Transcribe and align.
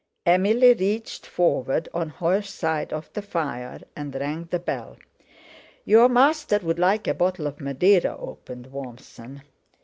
Emily 0.25 0.73
reached 0.73 1.27
forward 1.27 1.87
on 1.93 2.09
her 2.09 2.41
side 2.41 2.91
of 2.91 3.13
the 3.13 3.21
fire 3.21 3.79
and 3.95 4.15
rang 4.15 4.45
the 4.49 4.57
bell. 4.57 4.97
"Your 5.85 6.09
master 6.09 6.57
would 6.57 6.79
like 6.79 7.07
a 7.07 7.13
bottle 7.13 7.45
of 7.45 7.61
Madeira 7.61 8.17
opened, 8.17 8.71
Warmson." 8.71 9.43